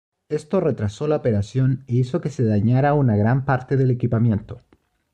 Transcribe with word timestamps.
Esto 0.29 0.59
retrasó 0.61 1.07
la 1.07 1.17
operación 1.17 1.83
e 1.85 1.93
hizo 1.93 2.21
que 2.21 2.31
se 2.31 2.43
dañara 2.43 2.95
una 2.95 3.15
gran 3.17 3.45
parte 3.45 3.77
del 3.77 3.91
equipamiento. 3.91 4.59